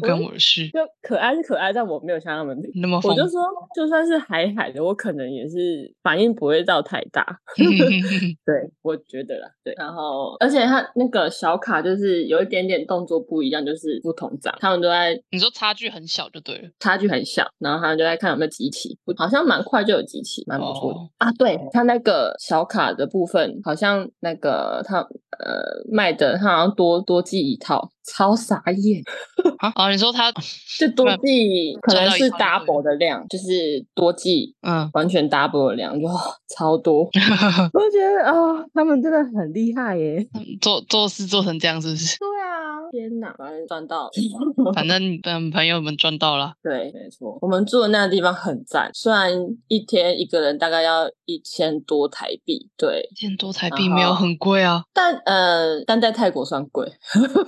[0.00, 2.54] 不干我的事，就可爱是可爱，但我没有像他们。
[2.74, 3.30] 那么我就。
[3.30, 3.40] 说，
[3.76, 7.24] 就算是海海的，我可能也是反应不会到太大。
[8.44, 9.72] 对，我觉得啦，对。
[9.76, 16.68] 然后，而且他那个小卡就是有一点点动作不一样，就是不同张，他们都在你说差距很小就对了。
[16.80, 21.32] 差距很小，然后他们就在看有没有集齐，好像蛮快就有集齐，蛮不错的、哦啊。
[21.38, 24.98] 对他那个小卡的部分，好像那个他
[25.38, 29.02] 呃卖的，他好像多多寄一套，超傻眼，
[29.58, 29.72] 啊？
[29.74, 29.90] 啊！
[29.90, 30.32] 你说他，
[30.78, 36.18] 就多寄可能是 double 的量，就是多寄嗯，完全 double 的量，就哦
[36.56, 37.04] 超多。
[37.72, 40.26] 我觉得啊、他们真的很厉害耶。
[40.60, 42.16] 做做事做成这样是不是？
[42.18, 44.10] 对啊，天哪，反正赚到了。
[44.74, 46.52] 反正等朋友们赚到了。
[46.62, 49.30] 对，没错，我们住的那个地方很赞，虽然
[49.68, 56.86] 一天一个人大概要一千多台币，对，一千多台币没有很贵啊，但呃，但在泰国算贵。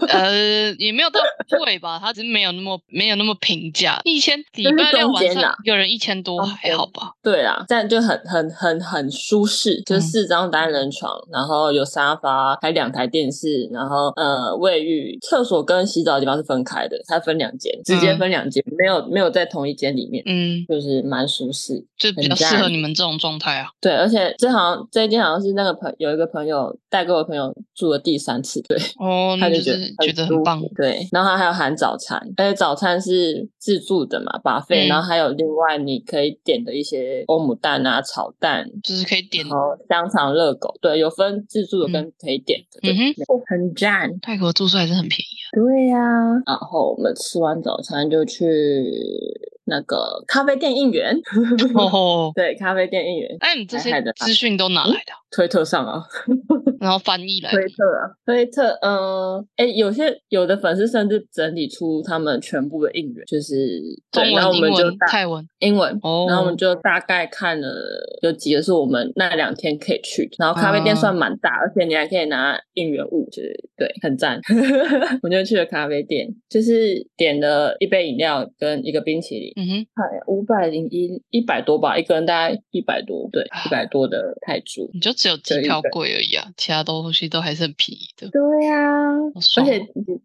[0.09, 1.21] 呃，也没有到
[1.65, 7.13] 贵吧，它只是没有那么没有那么平价，一千礼就是拜六晚上中间啊一个人一千多还好吧？
[7.23, 21.85] 对啊，这样就很很很很舒适，就是四张单人床，然后有沙发，还两台电视，然后呃卫浴、厕所跟洗澡的地方是分开的，它分两间，直接嗯分两间，没有没有在同一间里面，嗯，就是蛮舒适。
[21.99, 23.69] 就比较适合你们这种状态啊。
[23.81, 30.61] 对，而且这好像这一间好像是那个朋有一个朋友带给我的朋友住了第三次，对，哦， 他就觉得觉得很棒。
[30.75, 43.15] 对，然后他还有含早餐，而且早餐是自助的嘛，把费、嗯然后还有另外你可以点的一些欧姆蛋啊、炒蛋，就是可以点然后香肠、热狗，对，有分自助的跟可以点的，对嗯
[43.47, 44.19] 很赞。
[44.21, 45.47] 泰国住宿还是很便宜啊。
[45.55, 45.99] 对呀、
[46.47, 48.43] 然后我们吃完早餐就去
[49.65, 51.15] 那个咖啡店应援，
[51.75, 55.19] 哦， 对，咖啡店应援，哎，你这些资讯都哪来的啊？
[55.31, 56.03] 推特上啊，
[56.79, 65.47] 然后翻译来的推特啊，推特，嗯，哎，有些有的粉丝甚至整理出他们全部的应援，就是中对，然后我们就大泰文。
[65.61, 67.69] 英文，哦然后我们就大概看了
[68.23, 74.41] 有几个是我们那两天可以去的，然后咖啡店哦算蛮大，而且你还可以拿应援物，就是对，很赞。
[75.23, 84.91] 我就去了咖啡店，就是点了一杯饮料跟一个冰淇淋，嗯哼，哎，五百零一一百多吧，一个人大概一百多，对，一百多的泰铢。
[84.93, 88.29] 你就只有机可以票贵而已啊，其他东西都还是很便宜的。
[88.31, 88.75] 对呀、
[89.59, 89.79] 而且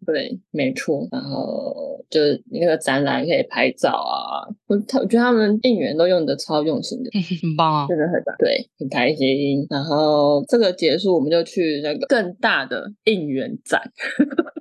[0.06, 1.74] 对，没错，然后
[2.10, 7.10] 就是那个展览可以拍照啊，我他我觉得他们应援都用的超用心的。
[7.40, 7.86] 很棒啊！
[7.88, 9.66] 真的很棒，对，很开心。
[9.70, 13.80] 然后这个结束，我们就去那个更大的应援展，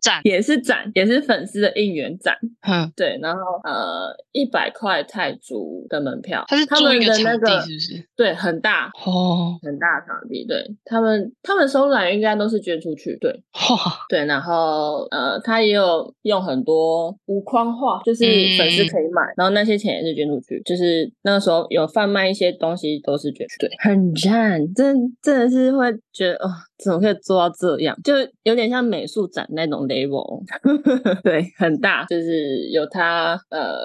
[0.01, 2.35] 展， 也是展，也是粉丝的应援展。
[2.67, 8.07] 嗯，对，然后呃，一百块泰铢的门票，他是他们的那个是不是？
[8.15, 13.77] 对很大哦，很大场地，对他们他们收来应该都是捐出去，对 哇，
[14.09, 18.23] 对，然后呃，他也有用很多无框画，就是
[18.57, 26.49] 粉丝嗯可以买，然后那些钱也是捐出去，就是那个时候有贩卖一些东西都是捐出去，对，很赞，真真的是会觉得哦，
[26.83, 27.97] 怎么可以做到这样？
[28.03, 28.13] 就
[28.43, 30.41] 有点像美术展那种 level，
[31.23, 33.77] 对，很大，就是有他呃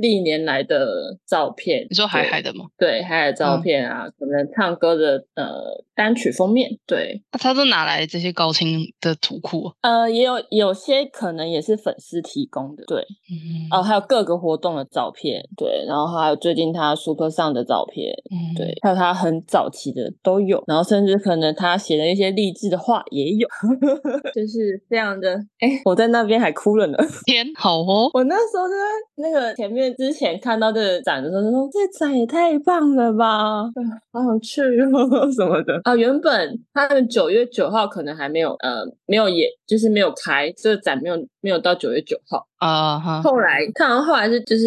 [0.00, 2.66] 历年来的照片，你说海对海的吗？
[2.78, 10.00] 对海海的照嗯片啊，可能唱歌的呃单曲封面，对，那他都拿来这些高清的图库啊？
[10.02, 23.48] 呃，也有有些可能也是粉丝提供的，对，嗯，哦，还有各个活动的照片，对，然后还有最近他 Super 上的照片，嗯，对，还有他很早期的都有，然后甚至可能他写的一些励志的话也有，
[24.34, 25.34] 就是这样的。
[25.60, 26.98] 哎，我在那边还哭了呢。
[27.24, 28.84] 天，好哦，我那时候就在
[29.16, 35.94] 那个前面之前看到这个展的时候，就说这展也太棒了吧，嗯 好想去哦什么的啊。
[35.94, 42.47] 原本他们九月九号可能还没有呃没有演，就是没有开这个展没有没有到九月九号。
[42.58, 44.66] 啊哈，后来看完后来是就是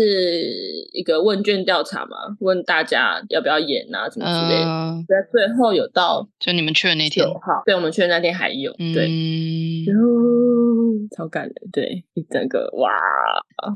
[0.93, 4.65] 一个问卷调查嘛，问大家要不要演啊什么之类的。
[4.65, 7.25] 嗯，在最后有到就你们去的那天
[7.65, 9.10] 对我们去的那天还有，对，
[11.15, 12.89] 超感人，对，一整个哇！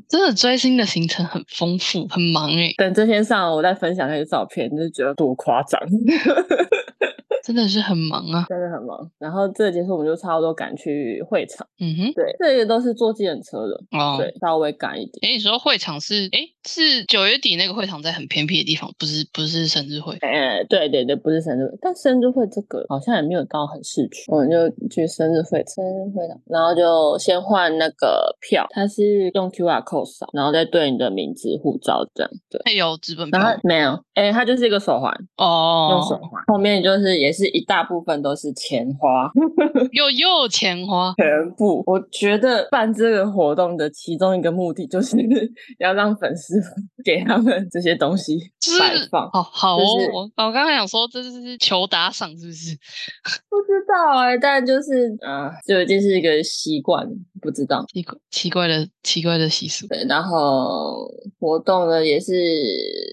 [0.07, 5.79] 真的追星的行程很丰富，很忙诶，等这天上，我再分享那些照片，就觉得多夸张，
[7.45, 8.45] 真的是很忙啊。
[8.49, 9.11] 真的很忙。
[9.19, 15.19] 然后这个结束，我们就差不多赶去会场，嗯哼，对，这些都是坐计程车的，哦，对，稍微赶一点。
[15.21, 20.15] 诶，你说会场是诶，是九月底那个会场在很偏僻的地方，不是不是生日会。
[20.21, 32.61] 哎、对对对，不是生日会，但生日会这个好像也没有到很市区，我们就去生日会，生日会场，然后就先换那个票，它是用 QR code 扫，然后再对你的名字、护照这样，对。
[32.65, 39.29] 那有纸本票然后没有，哎、它就是一个手环哦，用手哦，环，后面就是也是一大部分都是钱花，
[39.93, 41.83] 又又钱花，全部。
[41.85, 45.17] 我觉得办这个活动的其中一个目的就是
[45.79, 46.54] 要让粉丝
[47.05, 49.29] 给他们这些东西 是摆放。
[49.31, 52.75] 好好哦就是，我我刚刚想说这是求打赏是不是？
[53.49, 57.07] 不知道哎、但就是啊、就已经是一个习惯，
[57.41, 57.85] 不知道。
[57.93, 59.87] 奇怪奇怪的奇怪的习俗。
[59.87, 61.07] 对，然后
[61.39, 62.33] 活动呢也是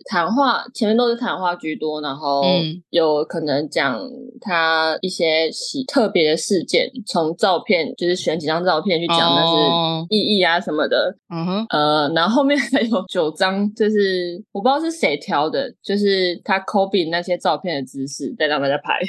[0.09, 4.01] 谈话，前面都是谈话居多，然后嗯有可能讲
[4.41, 19.01] 他一些喜特别的事件，从照片就是选几张照片去讲那哦是意义啊什么的，嗯哼，呃，然后后面还有九张，就是我不知道是谁挑的，就是他 copy 那些照片的姿势，再让大家拍。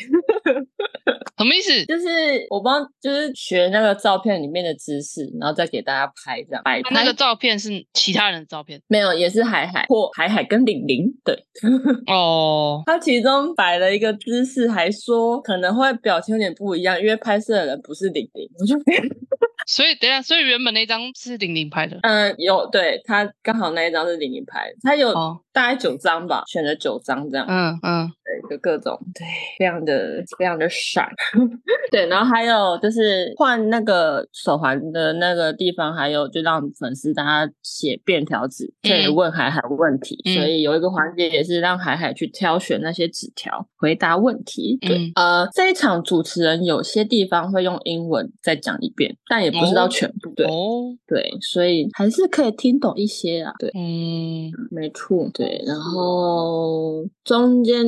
[1.36, 1.86] 什么意思？
[1.86, 2.08] 就是
[2.50, 6.90] 我帮，就是学那个照片里面的姿势，然后再给大家拍这样摆拍。
[6.94, 11.12] 那个照片是其他人的照片没有，也是海海或海海跟玲玲。
[11.26, 11.36] 对，
[12.08, 12.84] 哦。
[12.86, 18.50] 他其中摆了一个姿势，还说可能会表情有点不一样，因为拍摄的人不是玲玲。
[18.60, 18.76] 我就
[19.65, 21.99] 所以等下，所以原本那张是玲玲拍的。
[22.04, 27.45] 嗯，有对他刚好那一张是玲玲拍的，他有哦大概九张吧，选了九张这样。
[27.49, 28.12] 嗯嗯
[28.58, 29.26] 各种对，
[29.58, 31.08] 非常的非常的闪。
[31.92, 40.20] 对，然后还有就是换那个手环的那个地方，还有就让粉丝大家写便条纸，可以嗯问海海问题。
[40.26, 44.78] 嗯所以有一个环节也是让海海去挑选那些纸条，回答问题。
[44.82, 50.34] 对，嗯呃，这一场主持人有些地方会用英文再讲一遍，但也不是到哦全部。
[50.36, 53.52] 对、哦对，所以还是可以听懂一些啊。
[53.60, 53.70] 对。
[53.76, 57.86] 嗯没错，对，然后中间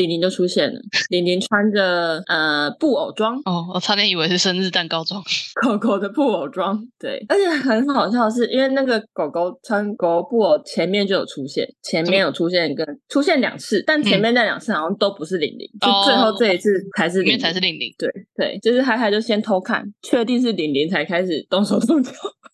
[0.00, 5.22] 玲玲就出现了，玲玲穿着呃布偶装，哦，我差点以为是生日蛋糕装。
[5.62, 17.94] 狗狗的布偶装，对，而且很好笑的是，因为那个狗狗穿狗狗布偶前面就有出现，前面有出现一个出现两次，但前面那两次好像都不是玲玲，就最后这一次才是玲玲，里面才是玲玲。
[17.98, 22.10] 对对，就是海海就先偷看，确定是玲玲才开始动手动脚。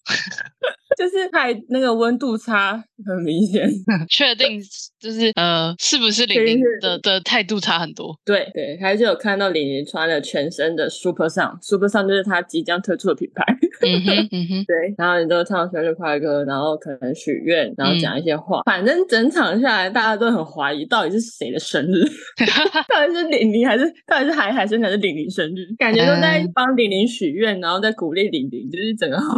[0.97, 3.69] 就是太那个温度差很明显，
[4.09, 4.61] 确定
[4.99, 8.19] 就是呃，是不是玲玲的的态度差很多？
[8.25, 13.45] 对对，还是有看到玲玲穿了全身的 Super Sound，Super Sound 就是她即将推出的品牌。
[13.83, 22.03] 嗯哼嗯哼， 对，然后你都唱生日快乐歌，然后可能许愿，然后讲一些话，反正整场下来，大家都很怀疑到底是谁的生日，
[22.89, 26.53] 到底是玲玲还是到底是海海生日还是玲玲生日，感觉都在嗯。
[26.55, 29.35] 帮玲玲许愿，然后在鼓励玲玲，就是整个好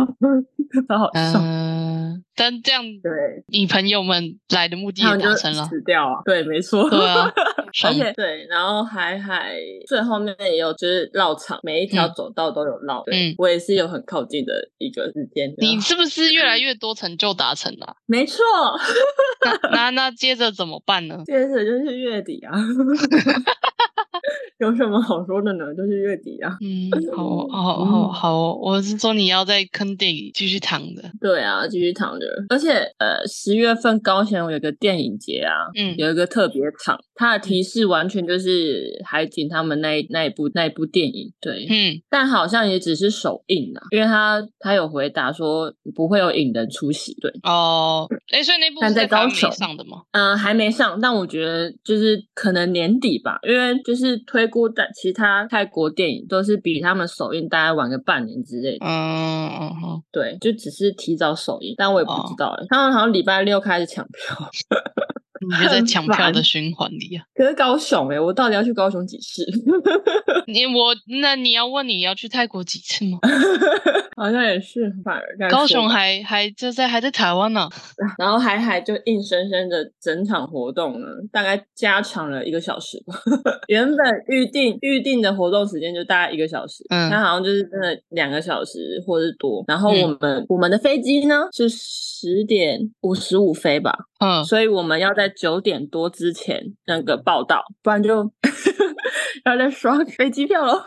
[0.96, 1.50] 好好笑。
[1.50, 5.64] 嗯，但这样对，你朋友们来的目的也达成了。
[5.64, 6.22] 死掉啊！
[6.24, 6.88] 对，没错。
[6.88, 7.31] 对啊，
[7.85, 13.03] 而且对，然后海海最后面也有就是绕场，每一条嗯走道都有绕。
[13.05, 15.53] 对嗯我也是有很靠近的一个时间。
[15.59, 17.96] 你是不是越来越多成就达成了啊？
[18.07, 18.42] 没错，
[19.44, 21.20] 那那那接着怎么办呢？
[21.27, 22.55] 接着就是月底啊。
[24.59, 25.72] 有什么好说的呢？
[25.77, 26.57] 就是月底啊。
[26.61, 31.03] 嗯，好好好好，我是说你要在坑底继续躺着。
[31.20, 32.27] 对啊，继续躺着。
[32.48, 41.32] 而且呃，十月份高雄有个电影节啊，嗯有一个特别场，它的提示完全就是海景他们那一那一部那一部电影。
[41.40, 47.14] 对，嗯，但好像也只是首映啊，因为他他有回答说不会有影人出席。
[47.20, 50.02] 对，哦，哎，所以那部但是在高雄上的吗？
[50.12, 58.86] 嗯、还没上，但我觉得就是可能年底吧，因为就是推估的其他泰国电影都是比他们首映大概晚个半年之类的。
[58.86, 64.50] 嗯嗯嗯，对，就只是提早首映，但我也不不知道哎、他们好像礼拜六开始抢票，
[65.40, 67.24] 你就在抢票的循环里啊。
[67.35, 69.44] 可是高雄哎、我到底要去高雄几次？
[70.46, 73.18] 你我那你要问你要去泰国几次吗？
[74.16, 77.68] 好像也是，反而高雄还还就在还在台湾呢。
[78.18, 83.14] 然后海海就硬生生的整场活动呢，大概加长了一个小时吧。
[83.68, 89.64] 原本预定预定的活动时间就大概一个小时，嗯它好像就是真的两个小时或是多。
[89.68, 98.30] 然后嗯我们、我们的飞机呢是十点五十五飞吧，嗯，所以我们要在九点多之前那个报道，不然就
[99.44, 100.82] 然后再刷飞机票喽。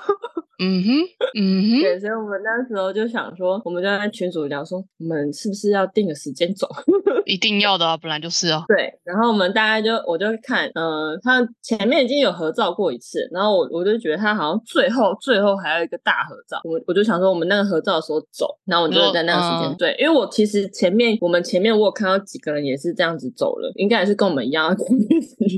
[0.64, 0.90] 嗯哼，
[1.36, 6.68] 嗯哼，对，所以我们那时候就想说，我们就在群组聊说，我们是不是要定个时间走？
[7.26, 8.64] 一定要的啊，本来就是啊。
[8.68, 24.76] 对，然后我们大概就我就看，呃，他前面已经有合照过一次，然后我我就觉得他好像最后最后还有一个大合照，我我就想说我们那个合照的时候走，然后我就在那个时间、嗯对，因为我其实前面我们前面我有看到几个人也是这样子走了，应该也是跟我们一样。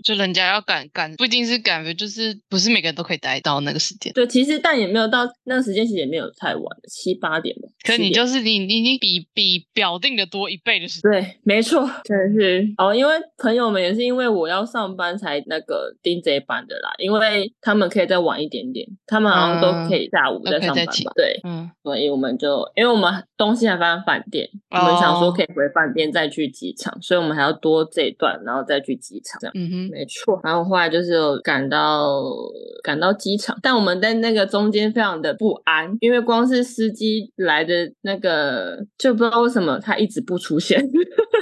[0.04, 4.14] 就人家要赶赶，不一定是赶，就是不是每个人都可以待到那个时间。
[4.14, 7.68] 对，其实但也没有到那个时间，其实也没有太晚，七八点吧。
[7.84, 11.12] 可是你就是你，你已经比比表定的多一倍的时间。
[11.12, 21.12] 对，没错， 真的是哦，因为朋友们也是因为我要上班才那个订这一班的啦，因为他们可以再晚一点点，他们好像都可以下午再上班吧。
[21.16, 29.54] 对，嗯，所以我们就因为我们东西还放在饭店，我们想说哦可以回饭店再去机场，所以我们还要多这一段，然后再去机场这样。
[29.56, 32.22] 嗯哼，没错，然后后来就是有赶到
[32.84, 40.82] 赶到机场，但我们在那个中间非常的不安，因为光是司机来的那个就不知道为什么他一直不出现，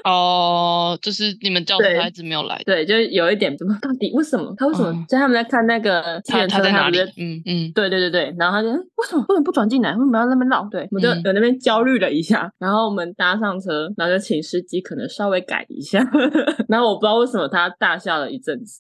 [0.04, 7.00] 哦，就是你们叫他，一直没有来，对，就有一点怎么到底为什么他为什么嗯在他们在看那个计他程车，他在哪里？
[7.18, 9.92] 嗯嗯，对对对对，然后他就嗯为什么为什么不转进来？
[9.92, 10.68] 为什么要那边绕？
[10.72, 16.00] 对，我们就嗯有那边焦虑了一下，然后我们搭上车，然后就请司机可能稍微改一下，
[16.68, 18.80] 然后我不知道为什么他大笑了一阵子，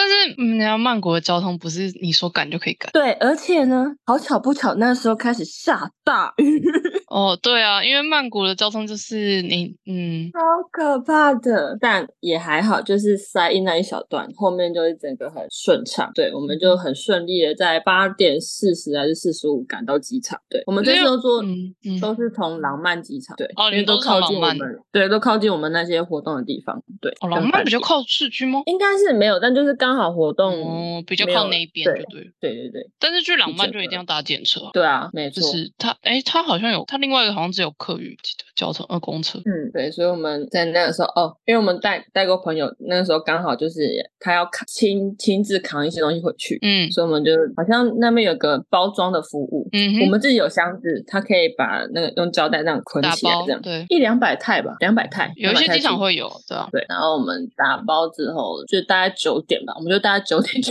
[0.00, 2.90] 但是嗯，你要曼谷的交通不是你说赶就可以赶。
[2.92, 6.62] 对，而且呢，好巧不巧，那时候开始下大雨，
[7.12, 10.40] 哦，对啊，因为曼谷的交通就是你嗯，超
[10.72, 11.76] 可怕的。
[11.78, 16.10] 但也还好，就是塞一那一小段，后面就是整个很顺畅。
[16.14, 20.40] 对，我们就很顺利的在八点四十还是四十五赶到机场。
[20.48, 24.58] 对，我们这时候坐嗯嗯，都是从廊曼机场，对，哦你们都靠近我们，
[24.90, 27.12] 对，都靠近我们那些活动的地方，对。
[27.28, 28.62] 廊曼比较靠市区吗？
[28.66, 32.32] 应该是没有，但就是刚好活动，哦，比较靠那一边对就对。
[32.40, 35.52] 对对对，但是去廊曼就一定要搭电车啊，对啊，没就错。
[35.52, 39.38] 是它，哎，它好像有，它另外一个好像只有客运，记得交通二公车。
[39.40, 43.80] 嗯，对，所以我们在那个时候哦，因为我们带带过朋友，那个时候刚好就是
[44.18, 56.68] 他要扛亲亲自扛一些东西回去，嗯所以我们就好像那边有个包装的服务，嗯，我们自己有箱子，他可以把那个用胶带这样捆起来，这样对，一两百泰吧，两百泰有一些机场会有，对啊。
[56.72, 60.70] 对，然后我们打包之后就大概九点吧，我们就大概九点去，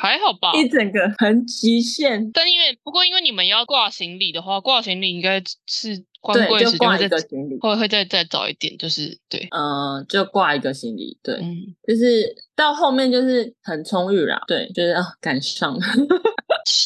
[0.00, 0.52] 还好吧。
[0.58, 15.78] 一整个很极限，但因为不过因为你们要挂行李的话，挂行李应该是关对，柜就挂一个行李，会会再再早一点，就是对，嗯、就挂一个行李，对，嗯，就是到后面就是很充裕啦，对，就是啊赶上，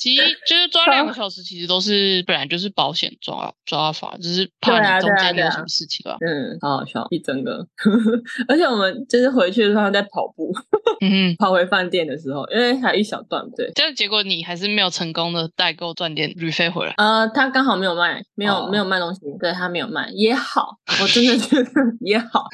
[0.01, 0.17] 其
[0.47, 6.17] 就是抓两个小时，其实都是本来就是保险抓抓法，只是怕你中间有什么事情吧。
[6.21, 7.67] 嗯，好好笑，一整个，
[8.49, 10.53] 而且我们就是回去的时候在跑步，
[11.01, 16.95] 嗯，跑回饭店的时候，因为还有一小段，对，这样结果你还是没有成功的代购赚点旅费回来。
[16.97, 21.71] 呃，他刚好没有卖，没有、哦没有卖东西，对他没有卖也好，我真的觉得
[22.01, 22.45] 也好，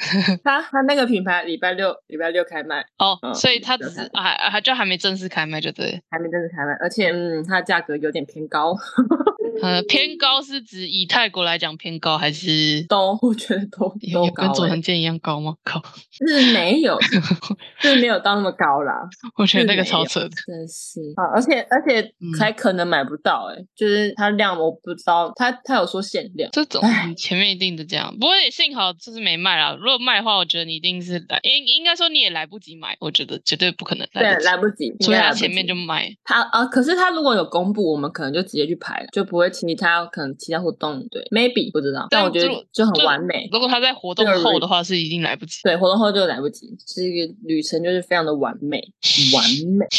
[0.43, 6.01] 他他那个品牌礼拜六礼拜六开卖，哦，嗯所以他只还还就还没正式开卖，就对。
[6.11, 8.75] 还没正式开卖，而且嗯，它价格有点偏高，
[9.63, 15.55] 呃，偏高是指以泰国来讲偏高，还是都我觉得都都高、欸跟佐藤，健一样高吗？
[15.63, 15.81] 高，
[16.13, 16.99] 是没有，
[17.81, 18.95] 是没有到那么高啦，
[19.37, 20.29] 我觉得那个超扯的。
[20.47, 21.25] 真是啊！
[21.35, 26.81] 而且而且嗯才可能买不到哎、就是它量我不知道，它它有说限量，这种
[27.17, 29.77] 前面一定的这样，不过也幸好就是没卖啦。
[29.79, 36.09] 如果卖的话，我觉得你一定是来，应应该说你也来不及买，我觉得绝对不可能对来得及，来不及，除非应该来不他前面就卖。
[36.25, 43.49] 他啊，可是他如果有公布，我们可能就直接去排了，就不会其他可能其他活动对，maybe 不知道，但我觉得就很完美。
[43.53, 45.61] 如果他在活动后的话，是一定来不及。
[45.65, 48.81] 对，活动后就来不及，这个旅程就是非常的完美，
[49.35, 49.45] 完
[49.77, 49.87] 美。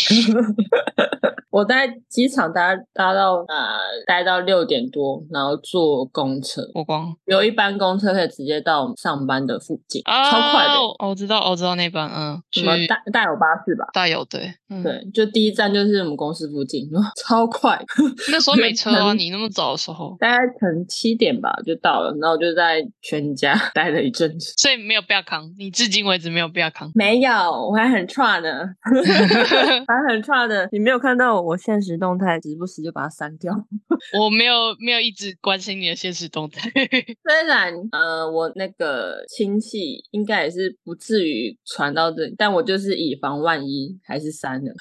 [1.52, 3.76] 我在机场搭搭到呃
[4.08, 10.76] 待到六点多，然后坐公车，我光有一班公车可以直接到上班的附近，啊，超快的。
[10.76, 13.86] 哦我知道，我知道那班，嗯，什么大大有巴士吧？
[13.92, 16.90] 大有对，嗯，对，就第一站就是我们公司附近，
[17.22, 17.84] 超快。
[18.32, 24.54] 那时候没车啊，你那么早的时候，大概可能七点吧就到了，然后我就在全家 待了一阵子。
[24.58, 26.92] 所以没有不要扛，你至今为止没有不要扛。
[26.94, 28.50] 没有，我还很 try 呢，
[29.88, 30.68] 还很 try 的。
[30.72, 33.54] 你没有看到我现实动态，时不时就把它删掉。
[34.20, 36.70] 我没有没有一直关心你的现实动态。
[36.72, 44.72] 虽然呃，我那个亲戚应该也是不至于传到这里，但我就是以防万一，还是删了。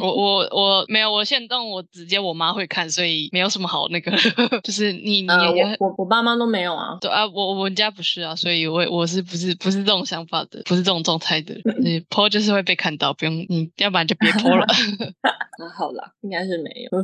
[0.00, 4.12] 我我我没有，我现动我直接我妈会看，所以没有什么好那个，
[4.62, 6.98] 就是你你呃，我我我爸妈都没有啊。
[7.00, 11.54] 对啊，我我们家不是啊，所以我我是不是不是这种想法的，不是这种状态的。
[11.80, 14.66] 你 po 就是会被看到，不用你要不然就别 po 了。
[14.66, 16.98] 啊，好了，应该是没有。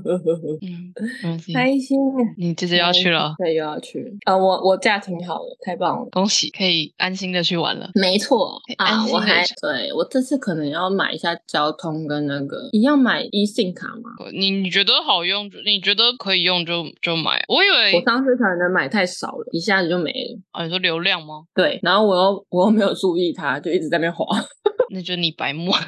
[1.22, 2.16] 嗯，开心啊！
[2.36, 4.36] 你这次要去了，对，又要去啊！
[4.36, 6.08] 我我假挺好的，太棒了。
[6.10, 7.90] 恭喜，可以安心的去玩了。
[7.94, 14.10] 没错啊，我还对我这次可能要买一下交通跟那个一样买 e 信卡吗？
[14.32, 17.42] 你你觉得好用，你觉得可以用就就买。
[17.48, 20.38] 我以为我为上次可能买太少了，一下子就没了。
[20.52, 21.44] 啊，你说流量吗？
[21.54, 24.24] 对，然后我又我又没有注意它，就一直在那边滑，
[24.90, 25.72] 那就你白目。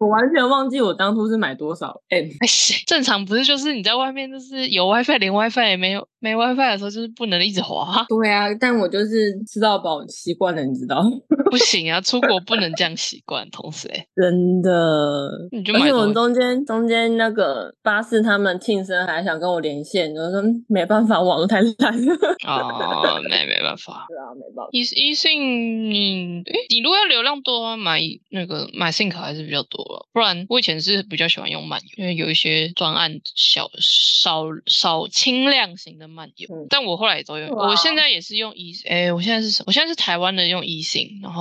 [0.00, 2.24] 我完全忘记我当初是买多少 M。
[2.86, 9.08] 正常不是就是你在外面就是有 WiFi 连 WiFi 也没有，没 WiFi 的时候就是不能一直滑，对啊，但我就是
[9.46, 11.04] 吃到饱习惯了，你知道，
[11.50, 13.48] 不行啊，出国不能这样习惯。
[13.50, 15.30] 同时、欸，真的。
[15.52, 22.14] 你就而且我们中间中间那个巴士他们庆生还想跟我连线，我说嗯没办法，网络太烂了。
[22.46, 24.06] 啊，没没办法。
[24.08, 24.68] 对啊，没办法。
[24.72, 30.08] 一一信你，诶，你如果要流量多的话，买那个买 SIM 卡还是比较多了。
[30.12, 36.48] 不然我以前是比较喜欢用漫游，因为有一些专案小少少轻量型的漫游。
[36.54, 39.64] 嗯但我后来也都用，我现在也是用一，哎，我现在是什么？
[39.66, 41.39] 我现在是台湾的用一信，然后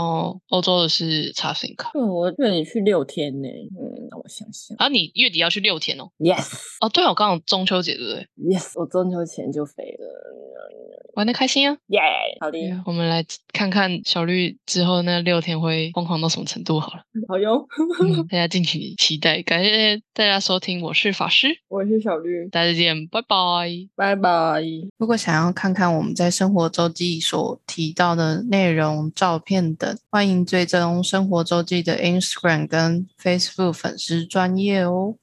[0.50, 1.92] 欧洲的是插 SIM 卡。
[1.94, 6.10] 对，我对你去六天呢，嗯，让我想想啊，你月底要去六天哦。
[6.20, 10.06] ，yes 哦，对哦，刚好中秋节对不对？yes，我中秋前就飞了，
[11.16, 11.78] 玩的开心啊！
[11.88, 12.00] 耶，
[12.40, 17.04] 好的，我们来看看小绿之后那六天会疯狂到什么程度好了。
[17.28, 17.68] 好哟，
[18.30, 19.42] 大家敬请期待。
[19.42, 24.64] 感谢大家收听，我是法师，我是小绿，大家再见，拜拜，拜拜。
[24.98, 29.76] 如果想要看看我们在生活周记所提到的内容、照片
[30.10, 35.16] 欢迎追踪生活周记的 Instagram 跟 Facebook 粉丝专业哦。